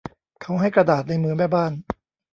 [0.41, 1.71] เขาให้กระดาษในมือแม่บ้าน